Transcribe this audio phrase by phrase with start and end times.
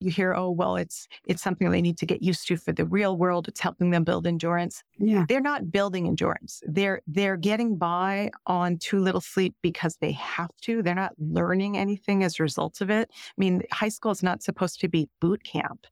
[0.00, 2.84] you hear, oh, well, it's, it's something they need to get used to for the
[2.84, 3.48] real world.
[3.48, 4.82] It's helping them build endurance.
[4.98, 5.24] Yeah.
[5.28, 6.62] They're not building endurance.
[6.66, 10.82] They're, they're getting by on too little sleep because they have to.
[10.82, 13.10] They're not learning anything as a result of it.
[13.10, 15.86] I mean, high school is not supposed to be boot camp.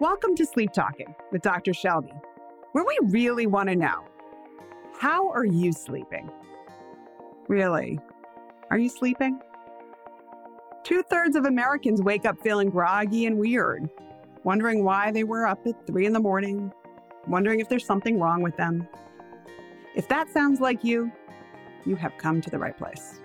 [0.00, 1.72] Welcome to Sleep Talking with Dr.
[1.72, 2.12] Shelby,
[2.72, 4.04] where we really want to know
[4.98, 6.30] how are you sleeping?
[7.48, 7.98] Really?
[8.70, 9.40] Are you sleeping?
[10.82, 13.88] Two thirds of Americans wake up feeling groggy and weird,
[14.44, 16.72] wondering why they were up at three in the morning,
[17.26, 18.88] wondering if there's something wrong with them.
[19.94, 21.12] If that sounds like you,
[21.84, 23.20] you have come to the right place.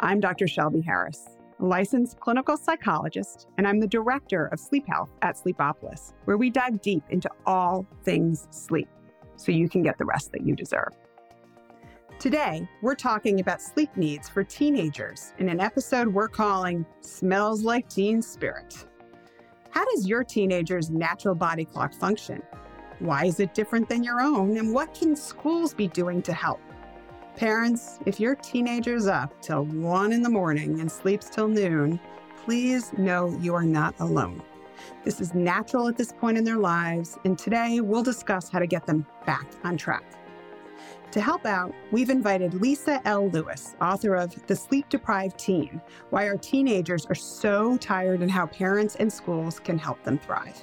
[0.00, 0.48] I'm Dr.
[0.48, 1.24] Shelby Harris,
[1.60, 6.50] a licensed clinical psychologist, and I'm the director of sleep health at Sleepopolis, where we
[6.50, 8.88] dive deep into all things sleep
[9.36, 10.92] so you can get the rest that you deserve.
[12.18, 17.88] Today, we're talking about sleep needs for teenagers in an episode we're calling Smells Like
[17.88, 18.86] Teen Spirit.
[19.70, 22.42] How does your teenager's natural body clock function?
[22.98, 24.56] Why is it different than your own?
[24.56, 26.60] And what can schools be doing to help?
[27.36, 32.00] Parents, if your teenager's up till one in the morning and sleeps till noon,
[32.44, 34.42] please know you are not alone.
[35.04, 38.66] This is natural at this point in their lives, and today we'll discuss how to
[38.66, 40.02] get them back on track.
[41.12, 43.30] To help out, we've invited Lisa L.
[43.30, 48.46] Lewis, author of The Sleep Deprived Teen Why Our Teenagers Are So Tired and How
[48.46, 50.62] Parents and Schools Can Help Them Thrive.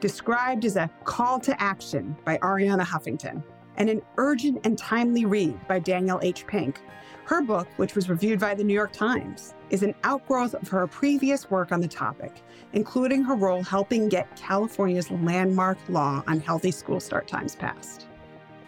[0.00, 3.42] Described as a call to action by Arianna Huffington
[3.78, 6.46] and an urgent and timely read by Daniel H.
[6.46, 6.82] Pink.
[7.24, 10.86] Her book, which was reviewed by the New York Times, is an outgrowth of her
[10.86, 12.42] previous work on the topic,
[12.74, 18.05] including her role helping get California's landmark law on healthy school start times passed.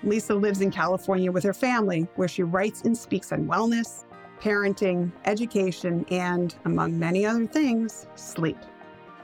[0.04, 4.04] Lisa lives in California with her family, where she writes and speaks on wellness,
[4.40, 8.58] parenting, education, and, among many other things, sleep.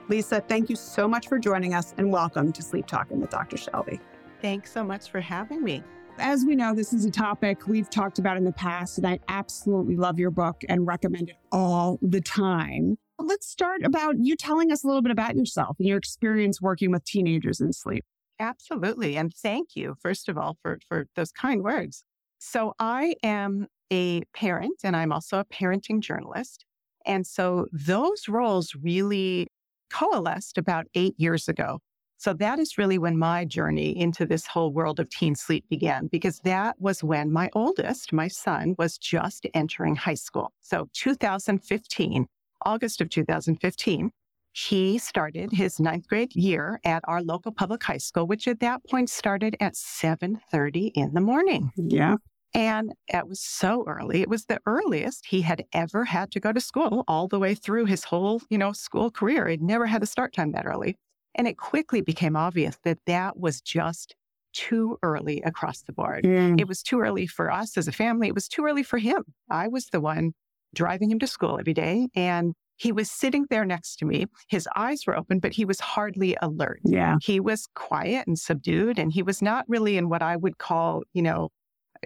[0.09, 3.57] Lisa, thank you so much for joining us and welcome to Sleep Talking with Dr.
[3.57, 4.01] Shelby.
[4.43, 5.83] Thanks so much for having me.
[6.19, 9.21] As we know, this is a topic we've talked about in the past, and I
[9.29, 12.99] absolutely love your book and recommend it all the time.
[13.19, 16.91] Let's start about you telling us a little bit about yourself and your experience working
[16.91, 18.05] with teenagers in sleep.
[18.39, 19.17] Absolutely.
[19.17, 22.05] And thank you, first of all, for, for those kind words.
[22.39, 26.65] So I am a parent and I'm also a parenting journalist.
[27.07, 29.47] And so those roles really
[29.93, 31.79] coalesced about eight years ago.
[32.17, 36.07] So that is really when my journey into this whole world of teen sleep began,
[36.07, 40.53] because that was when my oldest, my son, was just entering high school.
[40.63, 42.27] So 2015,
[42.65, 44.11] August of 2015,
[44.55, 48.81] he started his ninth grade year at our local public high school, which at that
[48.89, 51.73] point started at 7.30 in the morning.
[51.77, 52.17] Yeah.
[52.55, 54.23] And it was so early.
[54.23, 57.57] It was the earliest he had ever had to go to school all the way
[57.57, 59.49] through his whole, you know, school career.
[59.49, 60.97] He'd never had a start time that early.
[61.35, 64.15] And it quickly became obvious that that was just
[64.53, 66.23] too early across the board.
[66.23, 66.61] Mm.
[66.61, 68.29] It was too early for us as a family.
[68.29, 69.25] It was too early for him.
[69.51, 70.33] I was the one
[70.77, 74.27] driving him to school every day and he was sitting there next to me.
[74.49, 76.81] His eyes were open, but he was hardly alert.
[76.85, 77.17] Yeah.
[77.23, 81.03] He was quiet and subdued, and he was not really in what I would call,
[81.13, 81.51] you know,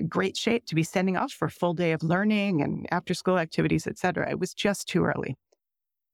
[0.08, 3.38] great shape to be sending off for a full day of learning and after school
[3.38, 4.30] activities, et cetera.
[4.30, 5.34] It was just too early.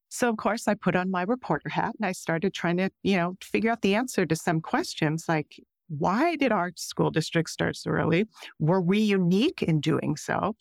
[0.09, 3.17] So, of course, I put on my reporter hat and I started trying to, you
[3.17, 7.75] know, figure out the answer to some questions like, why did our school district start
[7.75, 8.25] so early?
[8.59, 10.55] Were we unique in doing so?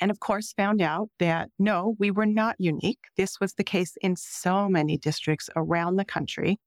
[0.00, 3.00] And of course, found out that no, we were not unique.
[3.16, 6.58] This was the case in so many districts around the country.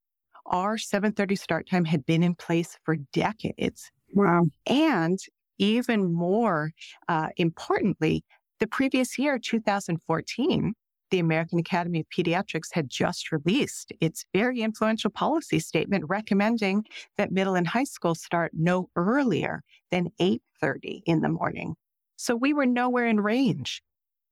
[0.45, 3.91] Our 7:30 start time had been in place for decades.
[4.13, 4.47] Wow.
[4.65, 5.19] And
[5.59, 6.71] even more
[7.07, 8.23] uh, importantly,
[8.59, 10.73] the previous year, 2014,
[11.11, 16.85] the American Academy of Pediatrics had just released its very influential policy statement recommending
[17.17, 21.75] that middle and high school start no earlier than 8:30 in the morning.
[22.21, 23.81] So we were nowhere in range.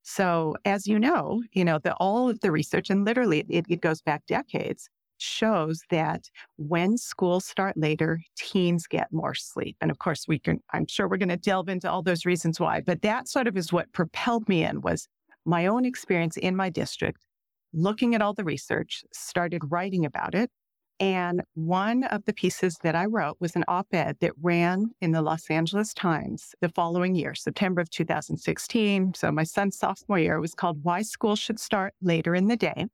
[0.04, 3.80] So as you know, you know, the, all of the research and literally it, it
[3.80, 4.89] goes back decades
[5.19, 9.78] shows that when schools start later, teens get more sleep.
[9.80, 12.60] And of course we can, I'm sure we're going to delve into all those reasons
[12.60, 15.07] why, but that sort of is what propelled me in was
[15.45, 17.25] my own experience in my district,
[17.72, 20.51] looking at all the research, started writing about it.
[21.00, 25.12] And one of the pieces that I wrote was an op ed that ran in
[25.12, 29.14] the Los Angeles Times the following year, September of 2016.
[29.14, 32.88] So my son's sophomore year was called Why School Should Start Later in the Day.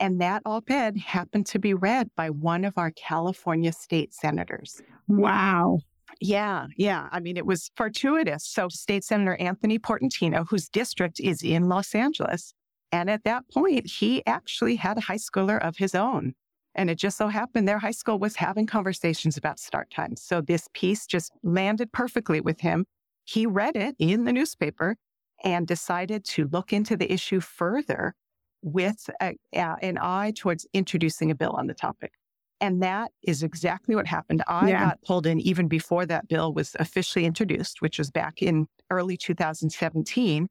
[0.00, 4.80] And that op ed happened to be read by one of our California state senators.
[5.06, 5.78] Wow.
[6.20, 7.08] Yeah, yeah.
[7.12, 8.44] I mean, it was fortuitous.
[8.44, 12.54] So, State Senator Anthony Portantino, whose district is in Los Angeles,
[12.90, 16.34] and at that point, he actually had a high schooler of his own.
[16.78, 20.22] And it just so happened their high school was having conversations about start times.
[20.22, 22.86] So, this piece just landed perfectly with him.
[23.24, 24.96] He read it in the newspaper
[25.42, 28.14] and decided to look into the issue further
[28.62, 32.12] with a, an eye towards introducing a bill on the topic.
[32.60, 34.44] And that is exactly what happened.
[34.46, 34.84] I yeah.
[34.86, 39.16] got pulled in even before that bill was officially introduced, which was back in early
[39.16, 40.48] 2017.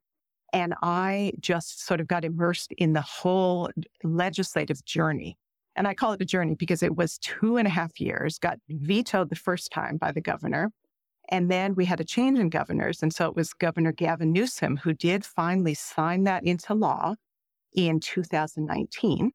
[0.52, 3.70] And I just sort of got immersed in the whole
[4.04, 5.38] legislative journey.
[5.78, 8.58] And I call it a journey because it was two and a half years, got
[8.68, 10.72] vetoed the first time by the governor.
[11.30, 13.04] And then we had a change in governors.
[13.04, 17.14] And so it was Governor Gavin Newsom who did finally sign that into law
[17.76, 19.32] in 2019.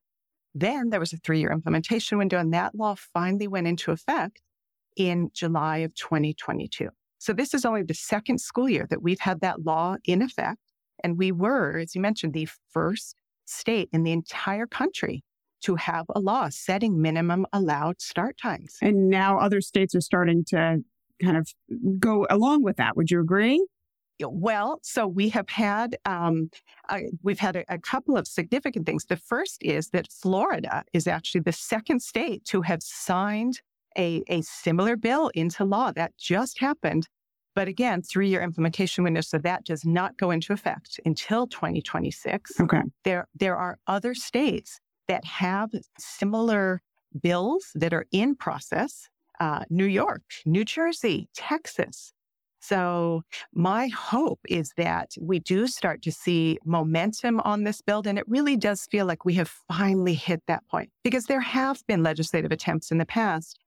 [0.54, 4.40] Then there was a three year implementation window, and that law finally went into effect
[4.96, 6.88] in July of 2022.
[7.18, 10.58] So this is only the second school year that we've had that law in effect.
[11.04, 15.22] And we were, as you mentioned, the first state in the entire country
[15.62, 18.76] to have a law setting minimum allowed start times.
[18.82, 20.78] And now other states are starting to
[21.22, 21.48] kind of
[21.98, 22.96] go along with that.
[22.96, 23.64] Would you agree?
[24.20, 26.50] Well, so we have had um,
[26.88, 29.06] uh, we've had a, a, couple of significant things.
[29.06, 33.60] The first is that Florida is actually the second state to have signed
[33.98, 35.92] a, a similar bill into law.
[35.92, 37.08] That just happened.
[37.54, 39.20] But again, three year implementation window.
[39.20, 42.60] So that does not go into effect until 2026.
[42.60, 42.80] Okay.
[43.04, 46.82] There, there are other states that have similar
[47.20, 49.08] bills that are in process
[49.40, 52.12] uh, New York, New Jersey, Texas.
[52.60, 53.22] So,
[53.52, 58.02] my hope is that we do start to see momentum on this bill.
[58.06, 61.84] And it really does feel like we have finally hit that point because there have
[61.88, 63.58] been legislative attempts in the past,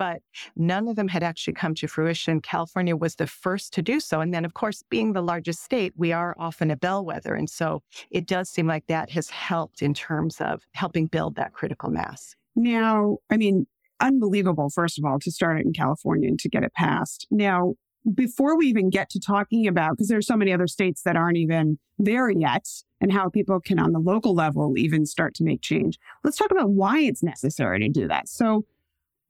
[0.00, 0.22] but
[0.56, 2.40] none of them had actually come to fruition.
[2.40, 4.22] California was the first to do so.
[4.22, 7.34] And then, of course, being the largest state, we are often a bellwether.
[7.34, 11.52] And so it does seem like that has helped in terms of helping build that
[11.52, 12.34] critical mass.
[12.56, 13.66] Now, I mean,
[14.00, 17.26] unbelievable, first of all, to start it in California and to get it passed.
[17.30, 17.74] Now,
[18.14, 21.36] before we even get to talking about, because there's so many other states that aren't
[21.36, 22.66] even there yet,
[23.02, 26.50] and how people can, on the local level, even start to make change, let's talk
[26.50, 28.30] about why it's necessary to do that.
[28.30, 28.64] So,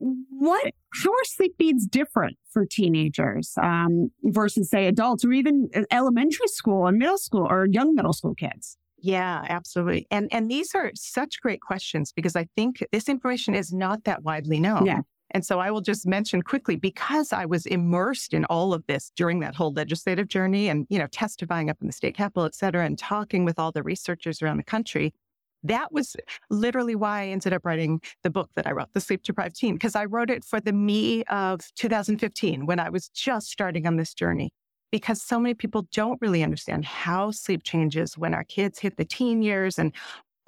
[0.00, 5.82] what, how are sleep needs different for teenagers um, versus, say, adults or even uh,
[5.90, 8.76] elementary school and middle school or young middle school kids?
[9.02, 10.06] Yeah, absolutely.
[10.10, 14.22] And and these are such great questions because I think this information is not that
[14.24, 14.84] widely known.
[14.84, 15.00] Yeah.
[15.32, 19.12] And so I will just mention quickly because I was immersed in all of this
[19.14, 22.54] during that whole legislative journey and, you know, testifying up in the state capitol, et
[22.54, 25.14] cetera, and talking with all the researchers around the country.
[25.62, 26.16] That was
[26.48, 29.74] literally why I ended up writing the book that I wrote, The Sleep Deprived Teen,
[29.74, 33.96] because I wrote it for the me of 2015 when I was just starting on
[33.96, 34.50] this journey.
[34.90, 39.04] Because so many people don't really understand how sleep changes when our kids hit the
[39.04, 39.94] teen years and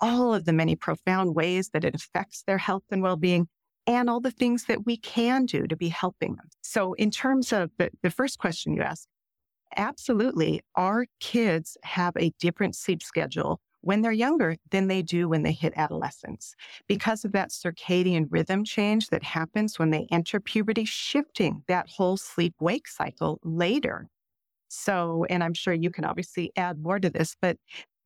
[0.00, 3.46] all of the many profound ways that it affects their health and well being
[3.86, 6.48] and all the things that we can do to be helping them.
[6.62, 9.08] So, in terms of the, the first question you asked,
[9.76, 15.42] absolutely, our kids have a different sleep schedule when they're younger than they do when
[15.42, 16.54] they hit adolescence
[16.88, 22.16] because of that circadian rhythm change that happens when they enter puberty, shifting that whole
[22.16, 24.08] sleep wake cycle later.
[24.68, 27.58] So, and I'm sure you can obviously add more to this, but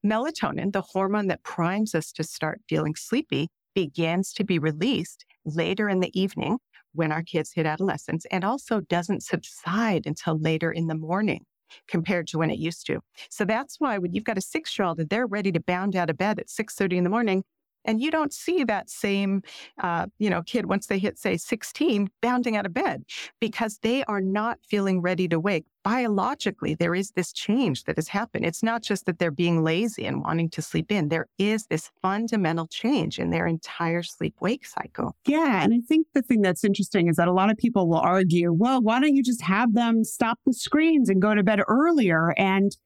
[0.05, 5.89] melatonin, the hormone that primes us to start feeling sleepy, begins to be released later
[5.89, 6.59] in the evening
[6.95, 11.45] when our kids hit adolescence and also doesn't subside until later in the morning
[11.89, 13.01] compared to when it used to.
[13.31, 15.97] So that's why when you've got a six year old and they're ready to bound
[15.97, 17.45] out of bed at 6.30 in the morning,
[17.87, 19.43] and you don't see that same,
[19.83, 23.05] uh, you know, kid once they hit, say, 16, bounding out of bed
[23.41, 25.65] because they are not feeling ready to wake.
[25.85, 28.45] Biologically, there is this change that has happened.
[28.45, 31.09] It's not just that they're being lazy and wanting to sleep in.
[31.09, 35.15] There is this fundamental change in their entire sleep wake cycle.
[35.27, 35.63] Yeah.
[35.63, 38.53] And I think the thing that's interesting is that a lot of people will argue,
[38.53, 42.35] well, why don't you just have them stop the screens and go to bed earlier?
[42.37, 42.77] And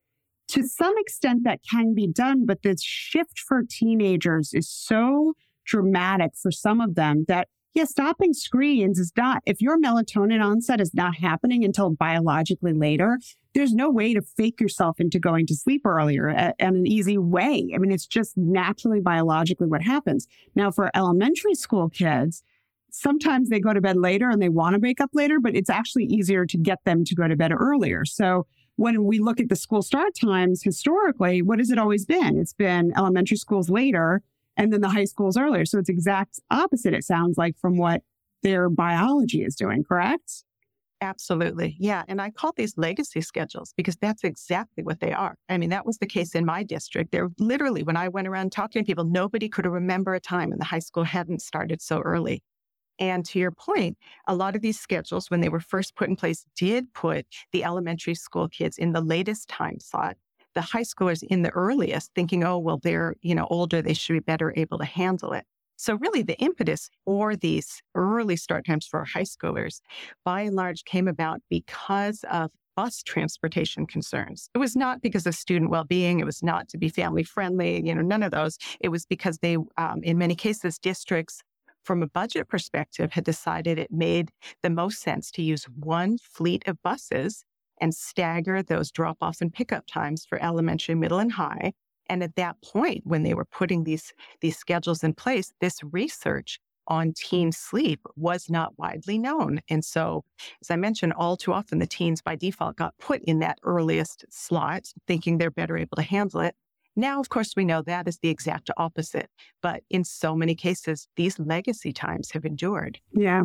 [0.50, 6.32] to some extent that can be done, but this shift for teenagers is so dramatic
[6.40, 10.92] for some of them that yeah, stopping screens is not, if your melatonin onset is
[10.92, 13.20] not happening until biologically later,
[13.54, 17.70] there's no way to fake yourself into going to sleep earlier and an easy way.
[17.72, 20.26] I mean, it's just naturally biologically what happens.
[20.56, 22.42] Now, for elementary school kids,
[22.90, 25.70] sometimes they go to bed later and they want to wake up later, but it's
[25.70, 28.04] actually easier to get them to go to bed earlier.
[28.04, 28.46] So
[28.80, 32.38] when we look at the school start times historically, what has it always been?
[32.38, 34.22] It's been elementary schools later
[34.56, 35.66] and then the high schools earlier.
[35.66, 38.00] So it's exact opposite, it sounds like, from what
[38.42, 40.44] their biology is doing, correct?
[41.02, 41.76] Absolutely.
[41.78, 42.04] Yeah.
[42.08, 45.34] And I call these legacy schedules because that's exactly what they are.
[45.50, 47.12] I mean, that was the case in my district.
[47.12, 50.58] There literally, when I went around talking to people, nobody could remember a time when
[50.58, 52.42] the high school hadn't started so early.
[53.00, 53.96] And to your point,
[54.28, 57.64] a lot of these schedules, when they were first put in place, did put the
[57.64, 60.16] elementary school kids in the latest time slot,
[60.54, 64.12] the high schoolers in the earliest, thinking, oh, well, they're, you know, older, they should
[64.12, 65.46] be better able to handle it.
[65.76, 69.80] So really the impetus for these early start times for high schoolers
[70.26, 74.50] by and large came about because of bus transportation concerns.
[74.54, 76.20] It was not because of student well-being.
[76.20, 78.58] It was not to be family friendly, you know, none of those.
[78.80, 81.40] It was because they, um, in many cases, districts
[81.84, 84.30] from a budget perspective had decided it made
[84.62, 87.44] the most sense to use one fleet of buses
[87.80, 91.72] and stagger those drop off and pickup times for elementary, middle, and high
[92.10, 96.58] and at that point, when they were putting these, these schedules in place, this research
[96.88, 99.60] on teen sleep was not widely known.
[99.70, 100.24] And so,
[100.60, 104.24] as I mentioned, all too often the teens by default got put in that earliest
[104.28, 106.56] slot, thinking they're better able to handle it.
[107.00, 109.30] Now, of course, we know that is the exact opposite.
[109.62, 113.00] But in so many cases, these legacy times have endured.
[113.12, 113.44] Yeah.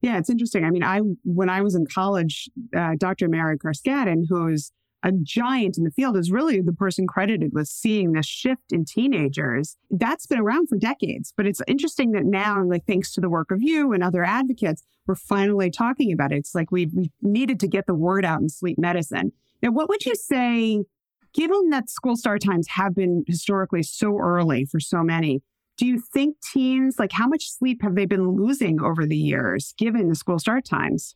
[0.00, 0.64] Yeah, it's interesting.
[0.64, 3.28] I mean, I when I was in college, uh, Dr.
[3.28, 8.12] Mary Carskadon, who's a giant in the field is really the person credited with seeing
[8.12, 9.76] this shift in teenagers.
[9.90, 13.50] That's been around for decades, but it's interesting that now, like thanks to the work
[13.50, 16.38] of you and other advocates, we're finally talking about it.
[16.38, 19.32] It's like we we needed to get the word out in sleep medicine.
[19.62, 20.84] Now, what would you say,
[21.36, 25.42] given that school start times have been historically so early for so many?
[25.76, 29.74] Do you think teens, like how much sleep have they been losing over the years,
[29.76, 31.14] given the school start times?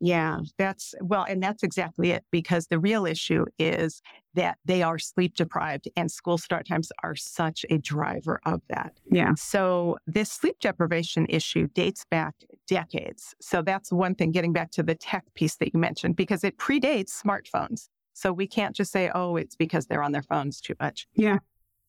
[0.00, 4.02] Yeah, that's well, and that's exactly it because the real issue is
[4.34, 8.92] that they are sleep deprived and school start times are such a driver of that.
[9.10, 9.32] Yeah.
[9.38, 12.34] So this sleep deprivation issue dates back
[12.66, 13.34] decades.
[13.40, 16.58] So that's one thing getting back to the tech piece that you mentioned because it
[16.58, 17.88] predates smartphones.
[18.14, 21.06] So we can't just say, oh, it's because they're on their phones too much.
[21.14, 21.38] Yeah.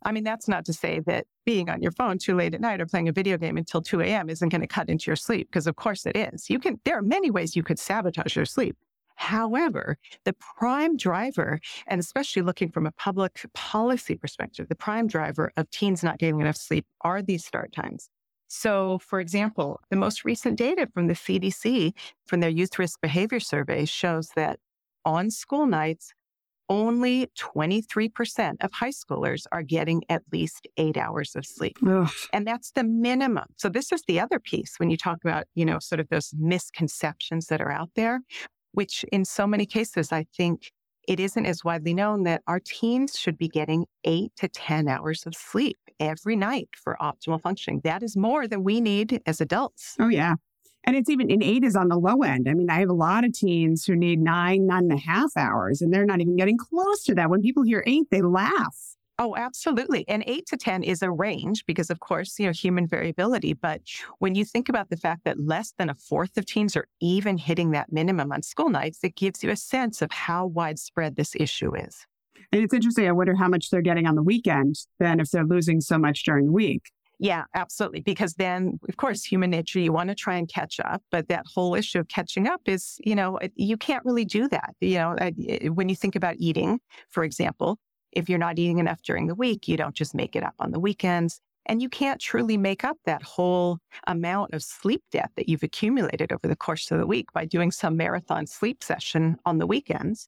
[0.04, 2.82] I mean, that's not to say that being on your phone too late at night
[2.82, 4.30] or playing a video game until 2 a.m.
[4.30, 6.50] isn't going to cut into your sleep, because of course it is.
[6.50, 8.76] You can, there are many ways you could sabotage your sleep.
[9.16, 15.52] However, the prime driver, and especially looking from a public policy perspective, the prime driver
[15.58, 18.10] of teens not getting enough sleep are these start times.
[18.48, 21.94] So, for example, the most recent data from the CDC
[22.28, 24.60] from their youth risk behavior survey shows that
[25.06, 26.14] on school nights,
[26.70, 31.78] only 23% of high schoolers are getting at least eight hours of sleep.
[31.88, 32.10] Ugh.
[32.34, 33.46] And that's the minimum.
[33.58, 36.34] So this is the other piece when you talk about, you know, sort of those
[36.38, 38.22] misconceptions that are out there,
[38.72, 40.72] which in so many cases, I think
[41.08, 45.24] it isn't as widely known that our teens should be getting eight to 10 hours
[45.28, 47.82] of sleep every night for optimal functioning.
[47.84, 49.96] That is more than we need as adults.
[50.00, 50.36] Oh, yeah.
[50.86, 52.48] And it's even, in eight is on the low end.
[52.48, 55.36] I mean, I have a lot of teens who need nine, nine and a half
[55.36, 57.30] hours, and they're not even getting close to that.
[57.30, 58.96] When people hear eight, they laugh.
[59.18, 60.06] Oh, absolutely.
[60.10, 63.54] And eight to 10 is a range because, of course, you know, human variability.
[63.54, 63.82] But
[64.20, 67.38] when you think about the fact that less than a fourth of teens are even
[67.38, 71.34] hitting that minimum on school nights, it gives you a sense of how widespread this
[71.36, 72.06] issue is.
[72.52, 73.08] And it's interesting.
[73.08, 76.24] I wonder how much they're getting on the weekend than if they're losing so much
[76.24, 76.92] during the week.
[77.20, 78.02] Yeah, absolutely.
[78.02, 81.02] Because then, of course, human nature, you want to try and catch up.
[81.12, 84.76] But that whole issue of catching up is, you know, you can't really do that.
[84.82, 86.80] You know, eh, when you think about eating,
[87.10, 87.78] for example,
[88.12, 90.72] if you're not eating enough during the week, you don't just make it up on
[90.72, 91.40] the weekends.
[91.68, 96.32] And you can't truly make up that whole amount of sleep debt that you've accumulated
[96.32, 100.28] over the course of the week by doing some marathon sleep session on the weekends.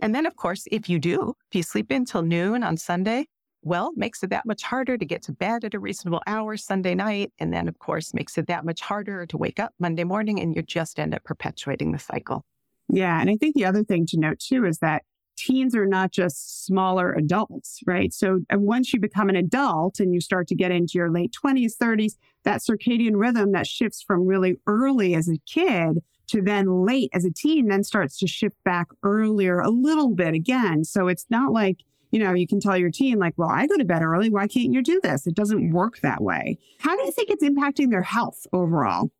[0.00, 3.26] And then, of course, if you do, if you sleep in till noon on Sunday,
[3.62, 6.94] well, makes it that much harder to get to bed at a reasonable hour Sunday
[6.94, 7.32] night.
[7.38, 10.54] And then, of course, makes it that much harder to wake up Monday morning and
[10.54, 12.44] you just end up perpetuating the cycle.
[12.88, 13.20] Yeah.
[13.20, 15.04] And I think the other thing to note too is that
[15.36, 18.12] teens are not just smaller adults, right?
[18.12, 21.72] So once you become an adult and you start to get into your late 20s,
[21.80, 22.14] 30s,
[22.44, 27.24] that circadian rhythm that shifts from really early as a kid to then late as
[27.24, 30.84] a teen then starts to shift back earlier a little bit again.
[30.84, 31.78] So it's not like
[32.12, 34.30] you know, you can tell your team, like, well, I go to bed early.
[34.30, 35.26] Why can't you do this?
[35.26, 36.58] It doesn't work that way.
[36.78, 39.10] How do you think it's impacting their health overall?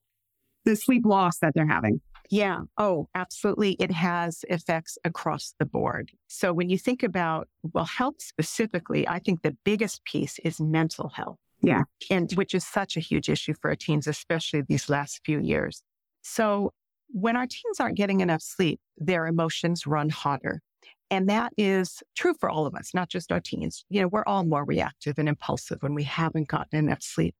[0.65, 2.01] The sleep loss that they're having?
[2.31, 2.61] Yeah.
[2.79, 3.73] Oh, absolutely.
[3.81, 6.13] It has effects across the board.
[6.29, 11.09] So when you think about, well, health specifically, I think the biggest piece is mental
[11.09, 11.39] health.
[11.63, 11.83] Yeah.
[12.11, 15.83] And which is such a huge issue for our teens, especially these last few years.
[16.23, 16.73] So
[17.09, 20.63] when our teens aren't getting enough sleep, their emotions run hotter.
[21.13, 23.85] And that is true for all of us, not just our teens.
[23.91, 27.35] You know, we're all more reactive and impulsive when we haven't gotten enough sleep.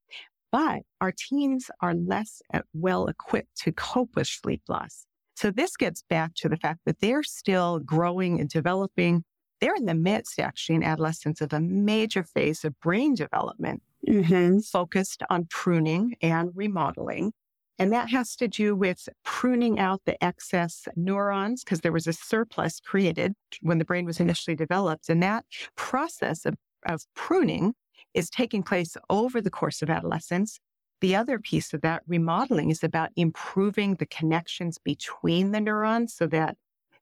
[0.51, 5.07] But our teens are less uh, well equipped to cope with sleep loss.
[5.37, 9.25] So this gets back to the fact that they're still growing and developing.
[9.63, 14.59] They're in the midst, actually, in adolescence of a major phase of brain development Mm-hmm.
[14.59, 17.33] focused on pruning and remodeling.
[17.79, 22.13] And that has to do with pruning out the excess neurons because there was a
[22.13, 25.09] surplus created when the brain was initially developed.
[25.09, 25.45] And that
[25.77, 26.55] process of,
[26.87, 27.75] of pruning
[28.15, 30.59] is taking place over the course of adolescence.
[31.01, 36.27] The other piece of that remodeling is about improving the connections between the neurons so
[36.29, 36.57] that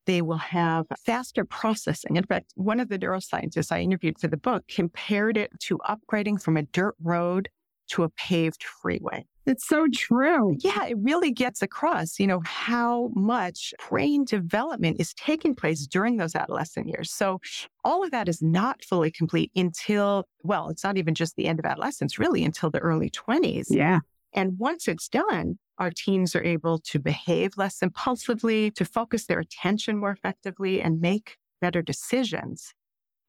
[0.07, 2.17] they will have faster processing.
[2.17, 6.43] In fact, one of the neuroscientists I interviewed for the book compared it to upgrading
[6.43, 7.49] from a dirt road
[7.91, 9.25] to a paved freeway.
[9.47, 10.57] It's so true.
[10.61, 16.19] Yeah, it really gets across, you know, how much brain development is taking place during
[16.19, 17.11] those adolescent years.
[17.11, 17.41] So
[17.83, 21.59] all of that is not fully complete until, well, it's not even just the end
[21.59, 23.67] of adolescence, really until the early 20s.
[23.71, 24.01] Yeah.
[24.33, 29.41] And once it's done, our teens are able to behave less impulsively, to focus their
[29.41, 32.73] attention more effectively, and make better decisions.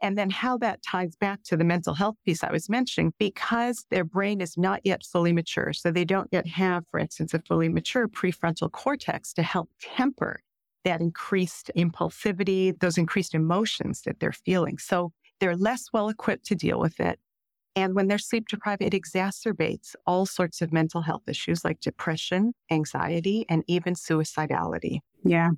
[0.02, 3.86] And then how that ties back to the mental health piece I was mentioning, because
[3.92, 5.74] their brain is not yet fully mature.
[5.74, 10.40] So they don't yet have, for instance, a fully mature prefrontal cortex to help temper
[10.84, 14.80] that increased impulsivity, those increased emotions that they're feeling.
[14.80, 17.20] So they're less well equipped to deal with it.
[17.76, 22.54] And when they're sleep deprived, it exacerbates all sorts of mental health issues like depression,
[22.70, 25.00] anxiety, and even suicidality.
[25.24, 25.52] Yeah.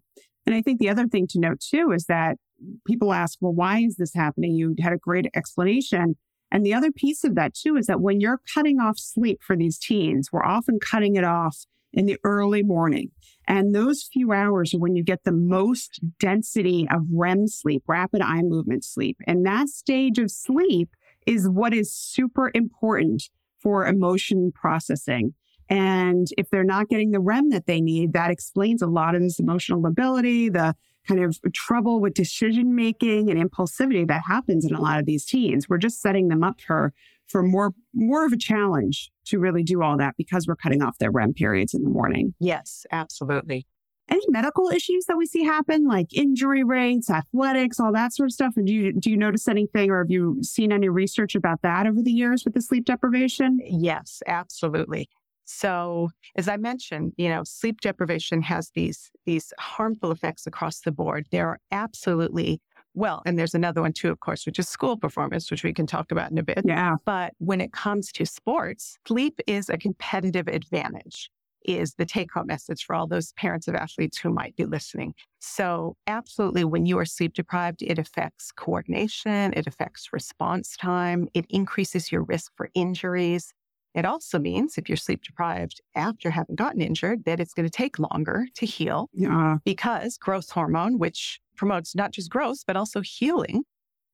[0.45, 2.37] And I think the other thing to note too is that
[2.85, 4.53] people ask, well, why is this happening?
[4.53, 6.15] You had a great explanation.
[6.51, 9.55] And the other piece of that too is that when you're cutting off sleep for
[9.55, 13.11] these teens, we're often cutting it off in the early morning.
[13.47, 18.21] And those few hours are when you get the most density of REM sleep, rapid
[18.21, 19.17] eye movement sleep.
[19.27, 20.89] And that stage of sleep
[21.25, 23.29] is what is super important
[23.59, 25.33] for emotion processing.
[25.69, 29.21] And if they're not getting the REM that they need, that explains a lot of
[29.21, 30.75] this emotional lability, the
[31.07, 35.25] kind of trouble with decision making and impulsivity that happens in a lot of these
[35.25, 35.67] teens.
[35.67, 36.93] We're just setting them up for
[37.27, 40.97] for more more of a challenge to really do all that because we're cutting off
[40.97, 42.33] their REM periods in the morning.
[42.39, 43.65] Yes, absolutely.
[44.09, 48.33] Any medical issues that we see happen, like injury rates, athletics, all that sort of
[48.33, 48.53] stuff?
[48.57, 51.87] And do you do you notice anything, or have you seen any research about that
[51.87, 53.59] over the years with the sleep deprivation?
[53.63, 55.09] Yes, absolutely.
[55.45, 60.91] So, as I mentioned, you know, sleep deprivation has these these harmful effects across the
[60.91, 61.27] board.
[61.31, 62.61] There are absolutely
[62.93, 65.87] well, and there's another one too, of course, which is school performance, which we can
[65.87, 66.63] talk about in a bit.
[66.63, 66.95] Yeah.
[67.05, 71.31] But when it comes to sports, sleep is a competitive advantage,
[71.65, 75.13] is the take home message for all those parents of athletes who might be listening.
[75.39, 81.45] So, absolutely, when you are sleep deprived, it affects coordination, it affects response time, it
[81.49, 83.53] increases your risk for injuries.
[83.93, 87.69] It also means if you're sleep deprived after having gotten injured, that it's going to
[87.69, 89.57] take longer to heal Yeah.
[89.65, 93.63] because growth hormone, which promotes not just growth, but also healing,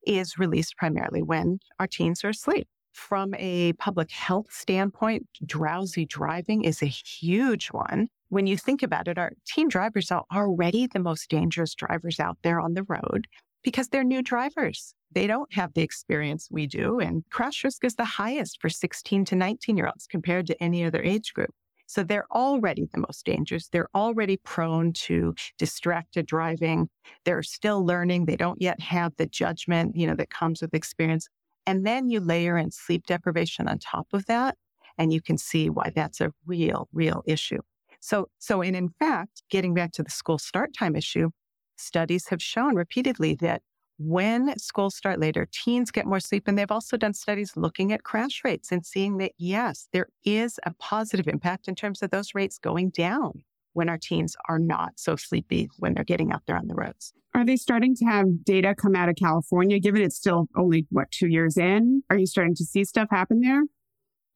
[0.06, 2.68] is released primarily when our teens are asleep.
[2.92, 8.08] From a public health standpoint, drowsy driving is a huge one.
[8.28, 12.38] When you think about it, our teen drivers are already the most dangerous drivers out
[12.42, 13.26] there on the road
[13.62, 14.94] because they're new drivers.
[15.12, 19.24] They don't have the experience we do, and crash risk is the highest for 16
[19.26, 21.50] to 19 year olds compared to any other age group.
[21.86, 23.66] So they're already the most dangerous.
[23.66, 26.88] They're already prone to distracted driving.
[27.24, 28.26] They're still learning.
[28.26, 31.28] They don't yet have the judgment, you know, that comes with experience.
[31.66, 34.56] And then you layer in sleep deprivation on top of that,
[34.98, 37.58] and you can see why that's a real, real issue.
[37.98, 41.30] So, so, and in fact, getting back to the school start time issue,
[41.76, 43.62] studies have shown repeatedly that
[44.02, 46.48] when schools start later, teens get more sleep.
[46.48, 50.58] And they've also done studies looking at crash rates and seeing that, yes, there is
[50.64, 54.92] a positive impact in terms of those rates going down when our teens are not
[54.96, 57.12] so sleepy when they're getting out there on the roads.
[57.34, 61.10] Are they starting to have data come out of California, given it's still only, what,
[61.10, 62.02] two years in?
[62.08, 63.62] Are you starting to see stuff happen there?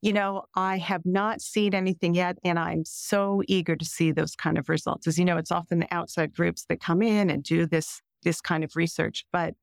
[0.02, 4.36] You know, I have not seen anything yet, and I'm so eager to see those
[4.36, 5.06] kind of results.
[5.06, 8.40] As you know, it's often the outside groups that come in and do this this
[8.40, 9.24] kind of research.
[9.32, 9.54] But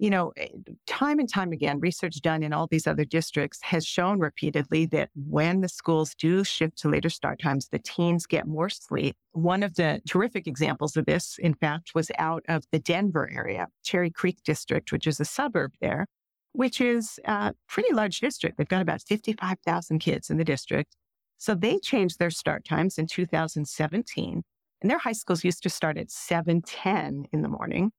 [0.00, 0.48] you know, eh,
[0.86, 5.10] time and time again, research done in all these other districts has shown repeatedly that
[5.14, 9.14] when the schools do shift to later start times, the teens get more sleep.
[9.32, 13.68] One of the terrific examples of this, in fact, was out of the Denver area,
[13.84, 16.06] Cherry Creek District, which is a suburb there,
[16.52, 18.56] which is a pretty large district.
[18.56, 20.96] They've got about 55,000 kids in the district.
[21.36, 24.42] So they changed their start times in 2017,
[24.80, 27.92] and their high schools used to start at 7:10 in the morning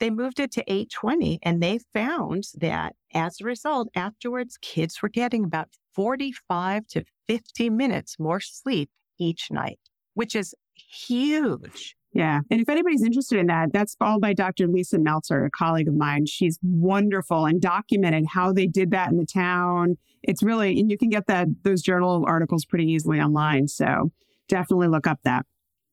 [0.00, 5.08] they moved it to 820 and they found that as a result, afterwards, kids were
[5.08, 9.78] getting about 45 to 50 minutes more sleep each night,
[10.14, 11.96] which is huge.
[12.12, 12.40] Yeah.
[12.50, 14.66] And if anybody's interested in that, that's followed by Dr.
[14.66, 16.26] Lisa Meltzer, a colleague of mine.
[16.26, 19.96] She's wonderful and documented how they did that in the town.
[20.22, 23.68] It's really, and you can get that those journal articles pretty easily online.
[23.68, 24.10] So
[24.48, 25.46] definitely look up that.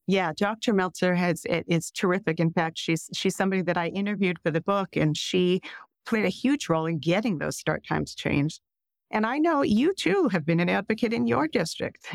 [0.07, 0.73] Yeah, Dr.
[0.73, 2.39] Meltzer has it, it's terrific.
[2.39, 5.61] In fact, she's she's somebody that I interviewed for the book, and she
[6.05, 8.61] played a huge role in getting those start times changed.
[9.11, 12.07] And I know you too have been an advocate in your district.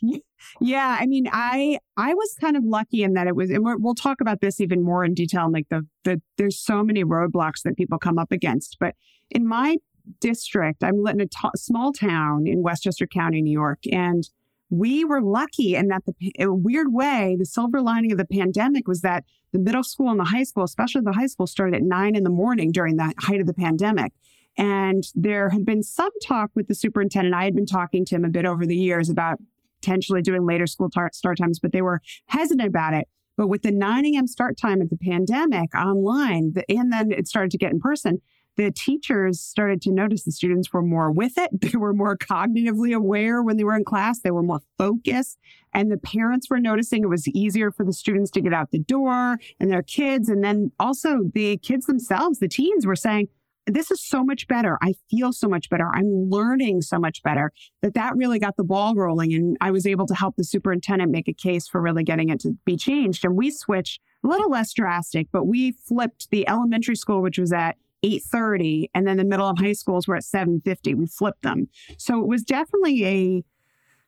[0.60, 3.74] yeah, I mean, I I was kind of lucky in that it was, and we
[3.76, 5.50] will talk about this even more in detail.
[5.50, 8.94] Like the the there's so many roadblocks that people come up against, but
[9.30, 9.76] in my
[10.20, 14.28] district, I'm in a t- small town in Westchester County, New York, and
[14.70, 18.24] we were lucky in that the in a weird way, the silver lining of the
[18.24, 21.76] pandemic was that the middle school and the high school, especially the high school, started
[21.76, 24.12] at nine in the morning during the height of the pandemic.
[24.58, 27.34] And there had been some talk with the superintendent.
[27.34, 29.38] I had been talking to him a bit over the years about
[29.80, 33.08] potentially doing later school tar- start times, but they were hesitant about it.
[33.36, 34.26] But with the 9 a.m.
[34.26, 38.22] start time of the pandemic online, the, and then it started to get in person,
[38.56, 41.50] the teachers started to notice the students were more with it.
[41.66, 44.20] They were more cognitively aware when they were in class.
[44.20, 45.38] They were more focused.
[45.74, 48.78] And the parents were noticing it was easier for the students to get out the
[48.78, 50.28] door and their kids.
[50.28, 53.28] And then also the kids themselves, the teens were saying,
[53.66, 54.78] this is so much better.
[54.80, 55.88] I feel so much better.
[55.92, 59.34] I'm learning so much better that that really got the ball rolling.
[59.34, 62.40] And I was able to help the superintendent make a case for really getting it
[62.40, 63.24] to be changed.
[63.24, 67.52] And we switched a little less drastic, but we flipped the elementary school, which was
[67.52, 71.68] at 8.30 and then the middle of high schools were at 7.50 we flipped them
[71.98, 73.44] so it was definitely a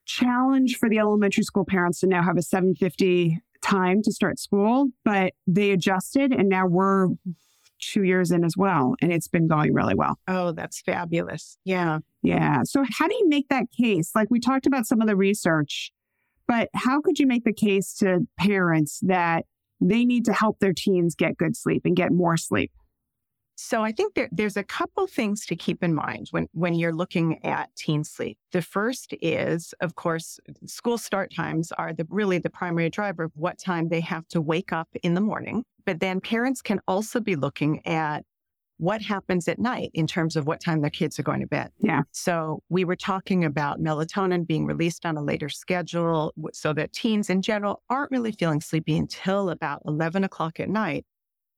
[0.04, 4.88] challenge for the elementary school parents to now have a 7.50 time to start school
[5.04, 7.08] but they adjusted and now we're
[7.80, 8.94] two years in as well.
[9.00, 10.18] And it's been going really well.
[10.26, 11.58] Oh, that's fabulous.
[11.64, 12.00] Yeah.
[12.22, 12.62] Yeah.
[12.64, 14.12] So, how do you make that case?
[14.14, 15.92] Like we talked about some of the research,
[16.46, 19.44] but how could you make the case to parents that
[19.80, 22.72] they need to help their teens get good sleep and get more sleep?
[23.60, 26.94] So I think there, there's a couple things to keep in mind when, when you're
[26.94, 28.38] looking at teen sleep.
[28.52, 33.32] The first is, of course, school start times are the really the primary driver of
[33.34, 35.64] what time they have to wake up in the morning.
[35.84, 38.24] But then parents can also be looking at
[38.76, 41.72] what happens at night in terms of what time their kids are going to bed.
[41.80, 42.02] Yeah.
[42.12, 47.28] So we were talking about melatonin being released on a later schedule so that teens
[47.28, 51.04] in general aren't really feeling sleepy until about 11 o'clock at night.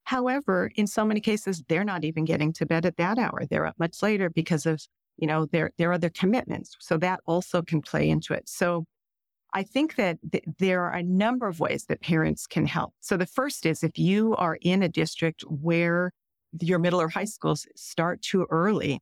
[0.05, 3.43] However, in so many cases, they're not even getting to bed at that hour.
[3.49, 4.83] They're up much later because of,
[5.17, 6.77] you know, their, their other commitments.
[6.81, 8.49] So that also can play into it.
[8.49, 8.85] So
[9.53, 12.95] I think that th- there are a number of ways that parents can help.
[13.01, 16.13] So the first is if you are in a district where
[16.61, 19.01] your middle or high schools start too early,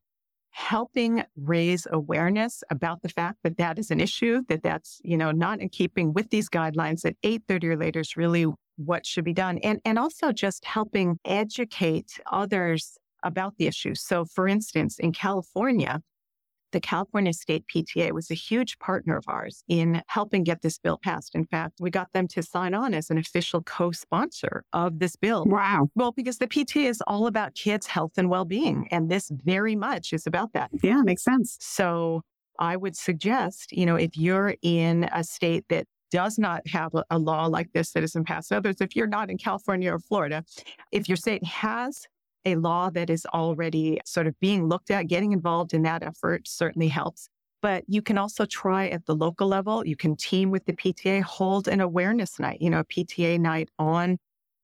[0.50, 5.30] helping raise awareness about the fact that that is an issue, that that's, you know,
[5.30, 8.46] not in keeping with these guidelines that 8.30 or later is really
[8.78, 9.58] what should be done.
[9.58, 13.94] And, and also just helping educate others about the issue.
[13.94, 16.00] So for instance, in California,
[16.72, 20.98] the California State PTA was a huge partner of ours in helping get this bill
[21.02, 21.34] passed.
[21.34, 25.16] In fact, we got them to sign on as an official co sponsor of this
[25.16, 25.44] bill.
[25.46, 25.88] Wow.
[25.94, 28.86] Well, because the PTA is all about kids' health and well being.
[28.90, 30.70] And this very much is about that.
[30.82, 31.56] Yeah, makes sense.
[31.60, 32.22] So
[32.58, 37.18] I would suggest, you know, if you're in a state that does not have a,
[37.18, 38.52] law like this that isn't passed.
[38.52, 40.44] Others, if you're not in California or Florida,
[40.92, 42.06] if your state has
[42.44, 46.46] a law that is already sort of being looked at, getting involved in that effort
[46.46, 47.28] certainly helps.
[47.60, 49.84] But you can also try at the local level.
[49.84, 53.68] You can team with the PTA, hold an awareness night, you know, a PTA night
[53.78, 54.18] on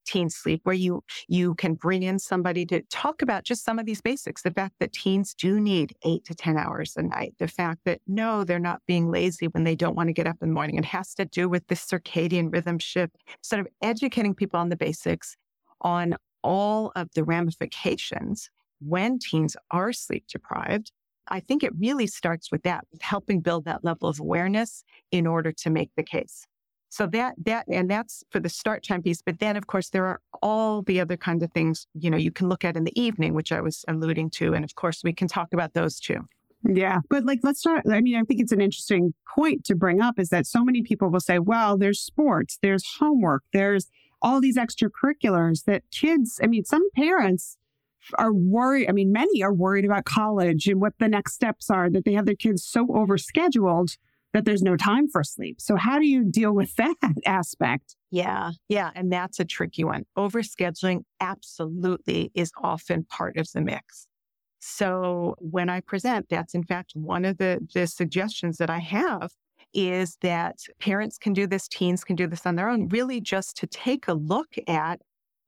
[0.05, 3.87] teen sleep where you you can bring in somebody to talk about just some of
[3.87, 7.49] these basics the fact that teens do need 8 to 10 hours a night the
[7.49, 10.49] fact that no they're not being lazy when they don't want to get up in
[10.49, 14.59] the morning it has to do with the circadian rhythm shift sort of educating people
[14.59, 15.37] on the basics
[15.81, 20.93] on all of the ramifications when teens are sleep deprived
[21.29, 25.27] I think it really starts with that, with helping build that level of awareness in
[25.27, 26.47] order to make the case.
[26.95, 29.21] So that that and that's for the start time piece.
[29.21, 32.31] But then of course there are all the other kinds of things, you know, you
[32.31, 34.55] can look at in the evening, which I was alluding to.
[34.55, 36.21] And of course we can talk about those too.
[36.63, 37.01] Yeah.
[37.11, 37.83] But like, let's start.
[37.91, 40.83] I mean, I think it's an interesting point to bring up is that so many
[40.83, 43.91] people will say, well, there's sports, there's homework, there's
[44.23, 47.59] all these extracurriculars that kids, I mean, some parents
[48.19, 48.89] are worried.
[48.89, 52.13] I mean, many are worried about college and what the next steps are, that they
[52.13, 53.97] have their kids so overscheduled
[54.35, 55.61] that there's no time for sleep.
[55.61, 57.97] So, how do you deal with that aspect?
[58.11, 58.91] Yeah, yeah.
[58.95, 60.05] And that's a tricky one.
[60.19, 64.07] Overscheduling absolutely is often part of the mix.
[64.61, 69.31] So, when I present, that's in fact one of the, the suggestions that I have
[69.73, 73.57] is that parents can do this, teens can do this on their own, really just
[73.59, 75.01] to take a look at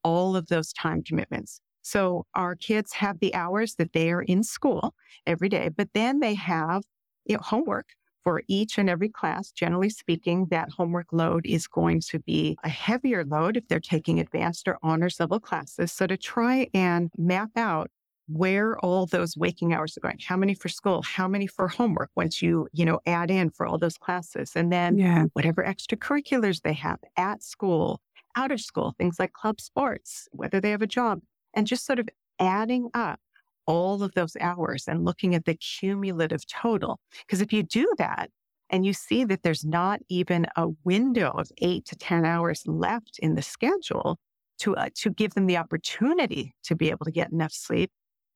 [0.02, 1.60] all of those time commitments.
[1.82, 4.94] So our kids have the hours that they are in school
[5.26, 6.82] every day, but then they have
[7.26, 7.86] you know, homework
[8.26, 9.52] for each and every class.
[9.52, 14.18] Generally speaking, that homework load is going to be a heavier load if they're taking
[14.18, 15.92] advanced or honors level classes.
[15.92, 17.88] So to try and map out
[18.26, 22.10] where all those waking hours are going how many for school how many for homework
[22.16, 25.26] once you you know add in for all those classes and then yeah.
[25.34, 28.00] whatever extracurriculars they have at school
[28.34, 31.20] out of school things like club sports whether they have a job
[31.54, 32.08] and just sort of
[32.40, 33.20] adding up
[33.66, 38.30] all of those hours and looking at the cumulative total because if you do that
[38.70, 43.18] and you see that there's not even a window of 8 to 10 hours left
[43.20, 44.18] in the schedule
[44.58, 47.90] to uh, to give them the opportunity to be able to get enough sleep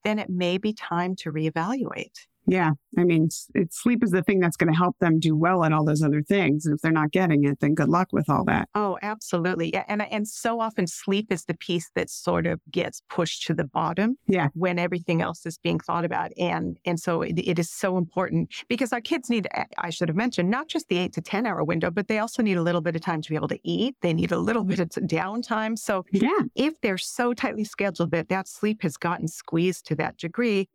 [0.04, 2.26] then it may be time to reevaluate.
[2.46, 2.72] Yeah.
[2.98, 3.28] I mean,
[3.70, 6.22] sleep is the thing that's going to help them do well at all those other
[6.22, 6.66] things.
[6.66, 8.68] And if they're not getting it, then good luck with all that.
[8.74, 9.72] Oh, absolutely.
[9.72, 9.84] Yeah.
[9.86, 13.64] And, and so often sleep is the piece that sort of gets pushed to the
[13.64, 14.48] bottom yeah.
[14.54, 16.32] when everything else is being thought about.
[16.38, 19.46] And, and so it, it is so important because our kids need,
[19.78, 22.42] I should have mentioned, not just the eight to 10 hour window, but they also
[22.42, 23.94] need a little bit of time to be able to eat.
[24.02, 25.78] They need a little bit of downtime.
[25.78, 26.30] So yeah.
[26.54, 30.68] if they're so tightly scheduled that that sleep has gotten squeezed to that degree,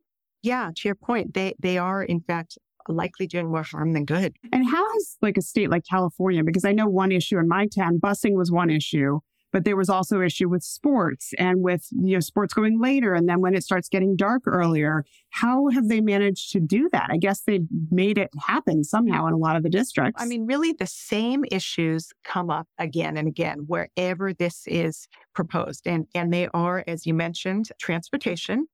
[0.46, 4.36] yeah, to your point, they they are in fact likely doing more harm than good.
[4.54, 7.68] And how has like a state like California, because I know one issue in my
[7.68, 12.16] town, busing was one issue, but there was also issue with sports and with you
[12.16, 15.04] know sports going later and then when it starts getting dark earlier.
[15.32, 17.08] How have they managed to do that?
[17.10, 20.22] I guess they made it happen somehow in a lot of the districts.
[20.22, 25.88] I mean, really the same issues come up again and again wherever this is proposed.
[25.88, 28.68] And and they are, as you mentioned, transportation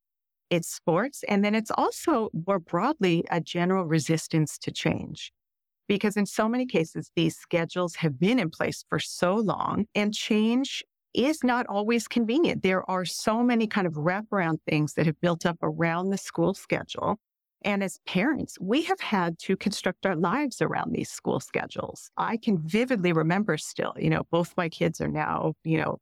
[0.52, 1.24] it's sports.
[1.28, 5.32] And then it's also more broadly a general resistance to change.
[5.88, 10.14] Because in so many cases, these schedules have been in place for so long and
[10.14, 10.84] change
[11.14, 12.64] is not always convenient.
[12.64, 16.54] There are so many kind of wraparound things that have built up around the school
[16.54, 17.18] schedule.
[17.64, 22.10] And as parents, we have had to construct our lives around these school schedules.
[22.18, 25.98] I can vividly remember still, you know, both my kids are now, you know,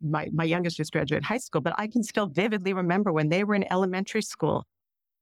[0.00, 3.44] my, my youngest just graduated high school, but I can still vividly remember when they
[3.44, 4.66] were in elementary school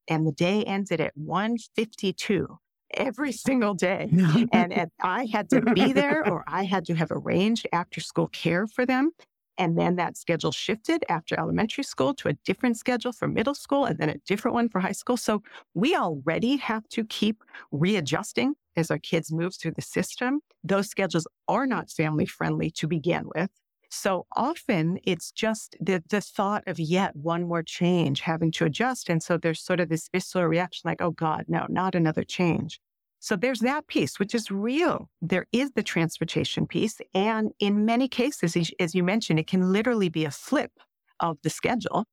[0.08, 2.58] and the day ended at 152
[2.94, 4.08] every single day.
[4.52, 8.28] and, and I had to be there or I had to have arranged after school
[8.28, 9.10] care for them.
[9.58, 13.86] And then that schedule shifted after elementary school to a different schedule for middle school
[13.86, 15.16] and then a different one for high school.
[15.16, 15.42] So
[15.74, 20.40] we already have to keep readjusting as our kids move through the system.
[20.62, 23.50] Those schedules are not family friendly to begin with.
[23.90, 29.09] So often it's just the, the thought of yet one more change having to adjust.
[29.09, 32.81] And so there's sort of this visceral reaction like, oh God, no, not another change.
[33.20, 35.11] So there's that piece, which is real.
[35.22, 37.01] There is the transportation piece.
[37.14, 40.72] And in many cases, as you mentioned, it can literally be a flip
[41.20, 42.05] of the schedule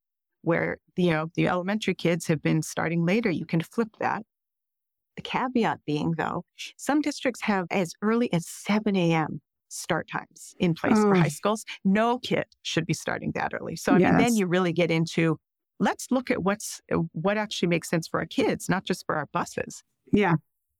[0.41, 3.29] where, you know, the elementary kids have been starting later.
[3.29, 4.23] You can flip that.
[5.15, 9.41] The caveat being, though, some districts have as early as 7 a.m
[9.73, 11.65] start times in place for high schools.
[11.83, 13.75] No kid should be starting that early.
[13.75, 14.09] So I yes.
[14.11, 15.37] mean, then you really get into
[15.79, 19.15] let's look at what's uh, what actually makes sense for our kids, not just for
[19.15, 19.83] our buses.
[20.11, 20.35] Yeah.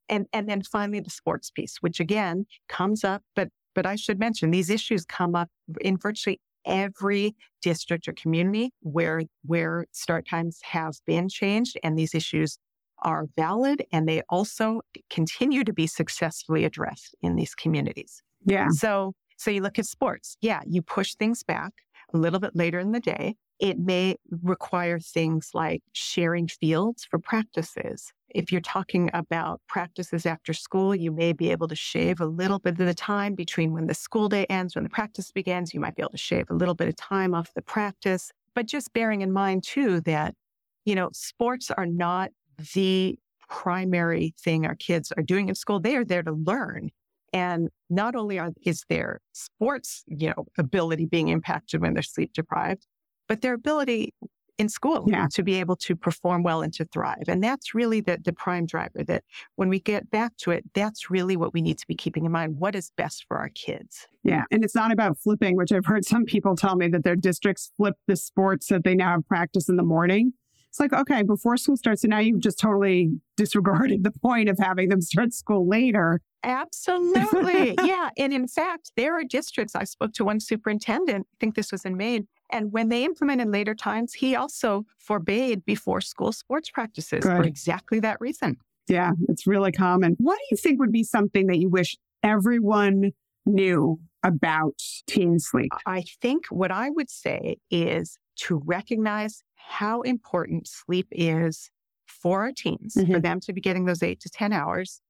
[0.09, 4.19] And and then finally the sports piece, which again comes up, but but I should
[4.19, 5.49] mention these issues come up
[5.81, 12.15] in virtually every district or community where where start times have been changed and these
[12.15, 12.57] issues
[12.99, 18.21] are valid and they also continue to be successfully addressed in these communities.
[18.45, 18.67] Yeah.
[18.69, 20.37] So, so you look at sports.
[20.41, 21.73] Yeah, you push things back
[22.13, 23.35] a little bit later in the day.
[23.59, 28.11] It may require things like sharing fields for practices.
[28.29, 32.59] If you're talking about practices after school, you may be able to shave a little
[32.59, 35.73] bit of the time between when the school day ends, when the practice begins.
[35.73, 38.31] You might be able to shave a little bit of time off the practice.
[38.55, 40.35] But just bearing in mind, too, that,
[40.83, 42.31] you know, sports are not
[42.73, 43.17] the
[43.49, 45.79] primary thing our kids are doing in school.
[45.79, 46.89] They are there to learn.
[47.33, 52.31] And not only are, is their sports, you know, ability being impacted when they're sleep
[52.33, 52.85] deprived,
[53.27, 54.13] but their ability
[54.59, 55.27] in school yeah.
[55.33, 57.23] to be able to perform well and to thrive.
[57.27, 59.23] And that's really the, the prime driver that
[59.55, 62.31] when we get back to it, that's really what we need to be keeping in
[62.31, 62.57] mind.
[62.59, 64.07] What is best for our kids?
[64.23, 64.43] Yeah.
[64.51, 67.71] And it's not about flipping, which I've heard some people tell me that their districts
[67.77, 70.33] flip the sports that they now have practice in the morning.
[70.73, 74.57] It's like, okay, before school starts, and now you've just totally disregarded the point of
[74.57, 76.19] having them start school later.
[76.43, 77.75] Absolutely.
[77.83, 78.09] yeah.
[78.17, 81.85] And in fact, there are districts, I spoke to one superintendent, I think this was
[81.85, 87.23] in Maine, and when they implemented later times, he also forbade before school sports practices
[87.23, 87.37] Good.
[87.37, 88.57] for exactly that reason.
[88.87, 90.15] Yeah, it's really common.
[90.17, 93.11] What do you think would be something that you wish everyone
[93.45, 95.71] knew about teen sleep?
[95.85, 101.69] I think what I would say is to recognize how important sleep is
[102.05, 103.11] for our teens, mm-hmm.
[103.11, 105.01] for them to be getting those eight to 10 hours,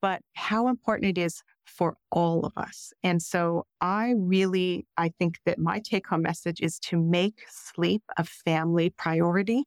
[0.00, 2.92] but how important it is for all of us.
[3.02, 8.02] And so I really, I think that my take home message is to make sleep
[8.16, 9.64] a family priority.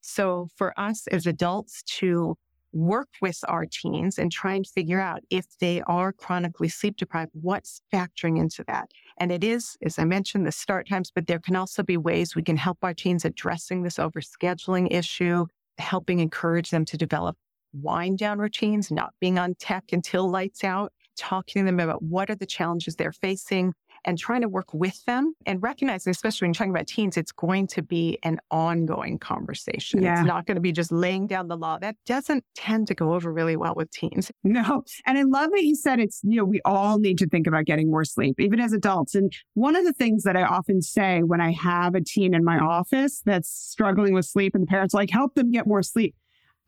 [0.00, 2.36] So for us as adults to
[2.72, 7.30] work with our teens and try and figure out if they are chronically sleep deprived,
[7.32, 8.90] what's factoring into that.
[9.18, 12.36] And it is, as I mentioned, the start times, but there can also be ways
[12.36, 15.46] we can help our teens addressing this overscheduling issue,
[15.78, 17.36] helping encourage them to develop
[17.72, 22.30] wind down routines, not being on tech until lights out, talking to them about what
[22.30, 26.50] are the challenges they're facing, and trying to work with them and recognizing, especially when
[26.50, 30.02] you're talking about teens, it's going to be an ongoing conversation.
[30.02, 30.18] Yeah.
[30.18, 31.78] It's not going to be just laying down the law.
[31.78, 34.30] That doesn't tend to go over really well with teens.
[34.44, 34.84] No.
[35.06, 37.64] And I love that you said it's, you know, we all need to think about
[37.64, 39.14] getting more sleep, even as adults.
[39.14, 42.44] And one of the things that I often say when I have a teen in
[42.44, 46.14] my office that's struggling with sleep and the parents like, help them get more sleep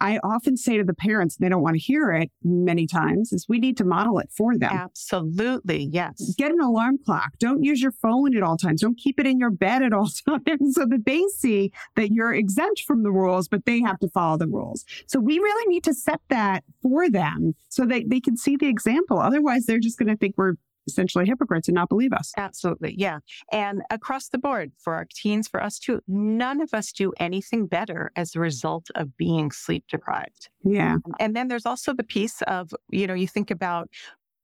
[0.00, 3.46] I often say to the parents, they don't want to hear it many times, is
[3.48, 4.72] we need to model it for them.
[4.72, 5.88] Absolutely.
[5.92, 6.34] Yes.
[6.38, 7.32] Get an alarm clock.
[7.38, 8.80] Don't use your phone at all times.
[8.80, 12.32] Don't keep it in your bed at all times so that they see that you're
[12.32, 14.84] exempt from the rules, but they have to follow the rules.
[15.06, 18.68] So we really need to set that for them so that they can see the
[18.68, 19.18] example.
[19.18, 20.54] Otherwise, they're just going to think we're
[20.86, 22.32] essentially hypocrites and not believe us.
[22.36, 22.94] Absolutely.
[22.98, 23.18] Yeah.
[23.52, 27.66] And across the board for our teens, for us too, none of us do anything
[27.66, 30.48] better as a result of being sleep deprived.
[30.64, 30.96] Yeah.
[31.18, 33.88] And then there's also the piece of, you know, you think about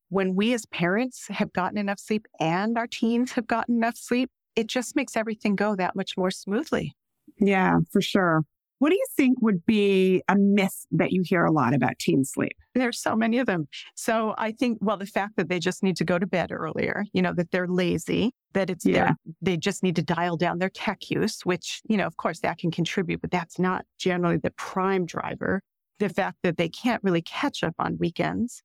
[0.09, 4.31] when we as parents have gotten enough sleep and our teens have gotten enough sleep,
[4.55, 6.94] it just makes everything go that much more smoothly.
[7.38, 8.42] Yeah, for sure.
[8.79, 12.25] What do you think would be a myth that you hear a lot about teen
[12.25, 12.57] sleep?
[12.75, 13.69] There's so many of them.
[13.95, 17.05] So I think, well, the fact that they just need to go to bed earlier,
[17.12, 19.12] you know, that they're lazy, that it's yeah.
[19.41, 22.59] they just need to dial down their tech use, which, you know, of course that
[22.59, 25.62] can contribute, but that's not generally the prime driver.
[25.99, 28.62] The fact that they can't really catch up on weekends.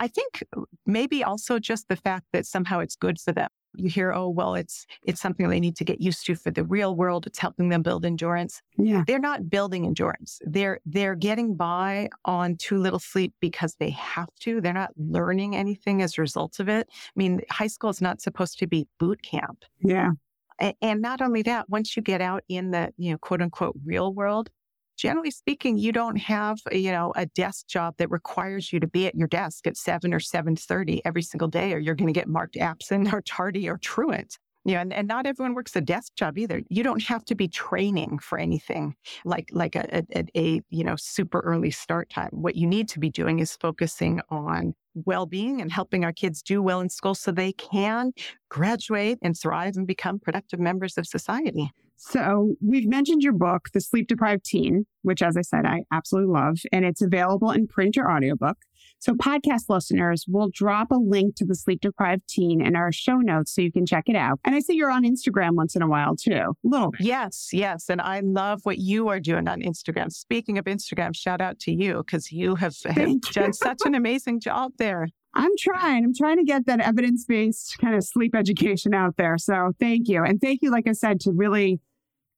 [0.00, 3.88] I think uh, maybe also just the fact that somehow it's good for them you
[3.88, 6.94] hear, oh, well, it's it's something they need to get used to for the real
[6.94, 7.26] world.
[7.26, 8.62] It's helping them build endurance.
[8.76, 9.04] Yeah.
[9.06, 10.40] They're not building endurance.
[10.44, 14.60] They're they're getting by on too little sleep because they have to.
[14.60, 16.88] They're not learning anything as a result of it.
[16.90, 19.64] I mean, high school is not supposed to be boot camp.
[19.80, 20.12] Yeah.
[20.80, 24.14] And not only that, once you get out in the, you know, quote unquote real
[24.14, 24.50] world,
[24.96, 29.06] generally speaking, you don't have, you know, a desk job that requires you to be
[29.06, 32.18] at your desk at seven or seven thirty every single day, or you're going to
[32.18, 34.38] get marked absent or tardy or truant.
[34.64, 36.60] You know, and, and not everyone works a desk job either.
[36.68, 40.96] You don't have to be training for anything like like a, a, a you know
[40.96, 42.30] super early start time.
[42.32, 46.62] What you need to be doing is focusing on well-being and helping our kids do
[46.62, 48.12] well in school so they can
[48.48, 51.70] graduate and thrive and become productive members of society.
[51.96, 56.32] So we've mentioned your book, The Sleep Deprived Teen, which, as I said, I absolutely
[56.32, 58.58] love, and it's available in print or audiobook.
[58.98, 63.16] So podcast listeners will drop a link to The Sleep Deprived Teen in our show
[63.16, 64.40] notes so you can check it out.
[64.44, 67.02] And I see you're on Instagram once in a while too, a little bit.
[67.02, 67.88] Yes, yes.
[67.88, 70.10] And I love what you are doing on Instagram.
[70.10, 74.40] Speaking of Instagram, shout out to you because you have, have done such an amazing
[74.40, 75.08] job there.
[75.36, 76.02] I'm trying.
[76.02, 79.36] I'm trying to get that evidence based kind of sleep education out there.
[79.36, 80.24] So thank you.
[80.24, 81.78] And thank you, like I said, to really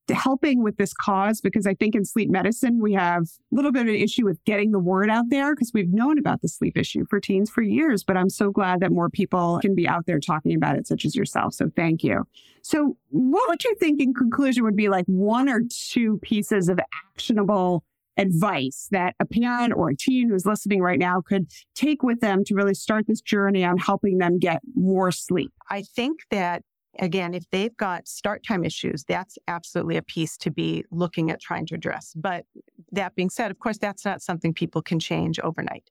[0.09, 3.83] helping with this cause because I think in sleep medicine, we have a little bit
[3.83, 6.77] of an issue with getting the word out there because we've known about the sleep
[6.77, 8.03] issue for teens for years.
[8.03, 11.05] But I'm so glad that more people can be out there talking about it, such
[11.05, 11.53] as yourself.
[11.53, 12.25] So thank you.
[12.61, 16.79] So, what would you think in conclusion would be like one or two pieces of
[17.13, 17.83] actionable
[18.19, 22.43] advice that a parent or a teen who's listening right now could take with them
[22.43, 25.51] to really start this journey on helping them get more sleep?
[25.71, 26.63] I think that
[26.99, 31.39] again, if they've got start time issues, that's absolutely a piece to be looking at
[31.39, 32.13] trying to address.
[32.15, 32.45] But
[32.91, 35.89] that being said, of course, that's not something people can change overnight.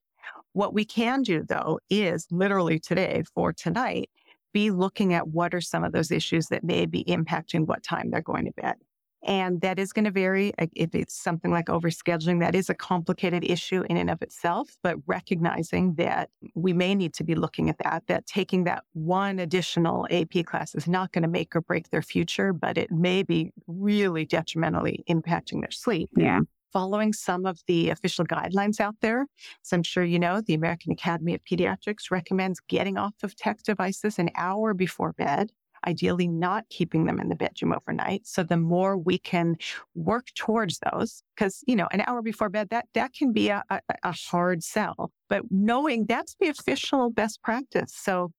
[0.52, 4.10] What we can do, though, is literally today for tonight,
[4.52, 8.10] be looking at what are some of those issues that may be impacting what time
[8.10, 8.74] they're going to bed.
[9.24, 10.52] And that is going to vary.
[10.74, 14.96] If it's something like overscheduling, that is a complicated issue in and of itself, but
[15.06, 20.06] recognizing that we may need to be looking at that, that taking that one additional
[20.10, 23.50] AP class is not going to make or break their future, but it may be
[23.66, 26.10] really detrimentally impacting their sleep.
[26.16, 26.40] Yeah
[26.72, 29.26] following some of the official guidelines out there.
[29.64, 33.62] As I'm sure you know, the American Academy of Pediatrics recommends getting off of tech
[33.62, 35.50] devices an hour before bed.
[35.88, 38.26] Ideally not keeping them in the bedroom overnight.
[38.26, 39.56] So the more we can
[39.94, 43.64] work towards those, because, you know, an hour before bed, that, that can be a,
[43.70, 47.92] a, a hard sell, but knowing that's the official best practice.
[47.94, 48.32] So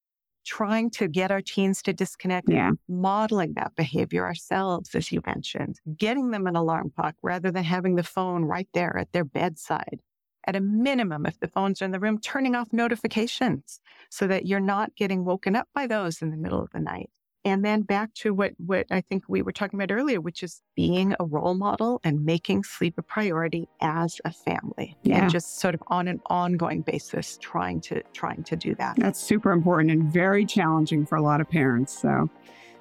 [0.46, 2.72] trying to get our teens to disconnect, yeah.
[2.88, 7.96] modeling that behavior ourselves, as you mentioned, getting them an alarm clock rather than having
[7.96, 10.00] the phone right there at their bedside.
[10.48, 13.80] At a minimum, if the phones are in the room, turning off notifications
[14.10, 17.10] so that you're not getting woken up by those in the middle of the night.
[17.46, 20.62] And then back to what, what I think we were talking about earlier, which is
[20.76, 24.98] being a role model and making sleep a priority as a family.
[25.04, 25.22] Yeah.
[25.22, 28.98] And just sort of on an ongoing basis, trying to trying to do that.
[28.98, 31.98] That's super important and very challenging for a lot of parents.
[31.98, 32.30] So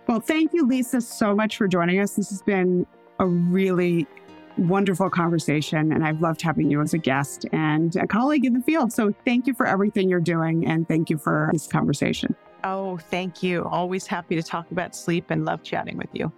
[0.09, 2.14] well, thank you, Lisa, so much for joining us.
[2.14, 2.86] This has been
[3.20, 4.06] a really
[4.56, 8.62] wonderful conversation, and I've loved having you as a guest and a colleague in the
[8.62, 8.90] field.
[8.90, 12.34] So thank you for everything you're doing, and thank you for this conversation.
[12.64, 13.64] Oh, thank you.
[13.64, 16.32] Always happy to talk about sleep and love chatting with you.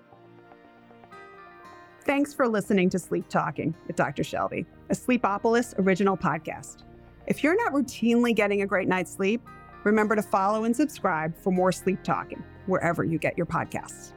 [2.05, 4.25] Thanks for listening to Sleep Talking with Dr.
[4.25, 6.85] Shelby, a Sleepopolis original podcast.
[7.27, 9.43] If you're not routinely getting a great night's sleep,
[9.85, 14.13] remember to follow and subscribe for more Sleep Talking wherever you get your podcasts.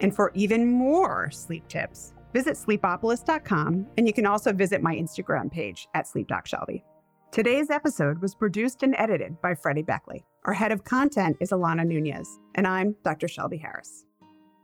[0.00, 5.50] And for even more sleep tips, visit sleepopolis.com and you can also visit my Instagram
[5.50, 6.82] page at sleepdocshelby.
[7.30, 10.24] Today's episode was produced and edited by Freddie Beckley.
[10.46, 13.28] Our head of content is Alana Nunez, and I'm Dr.
[13.28, 14.06] Shelby Harris.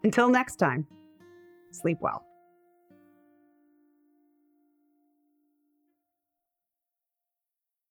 [0.02, 0.86] Until next time,
[1.72, 2.24] sleep well.